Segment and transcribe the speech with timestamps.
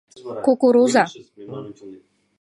[0.45, 1.03] Кукуруза...